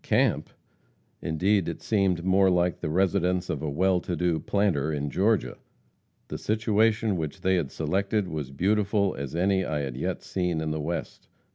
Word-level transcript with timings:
Camp! 0.03 0.49
Indeed, 1.21 1.69
it 1.69 1.79
seemed 1.79 2.23
more 2.25 2.49
like 2.49 2.79
the 2.79 2.89
residence 2.89 3.51
of 3.51 3.61
a 3.61 3.69
well 3.69 3.99
to 3.99 4.15
do 4.15 4.39
planter 4.39 4.91
in 4.91 5.11
Georgia. 5.11 5.57
The 6.29 6.39
situation 6.39 7.17
which 7.17 7.41
they 7.41 7.53
had 7.53 7.69
selected 7.71 8.27
was 8.27 8.49
beautiful 8.49 9.13
as 9.13 9.35
any 9.35 9.63
I 9.63 9.81
had 9.81 9.95
yet 9.95 10.23
seen 10.23 10.59
in 10.59 10.71
the 10.71 10.81
West. 10.81 11.27